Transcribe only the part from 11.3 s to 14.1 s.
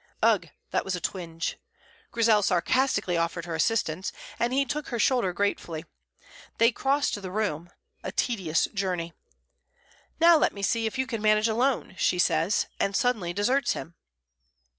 alone," she says, and suddenly deserts him.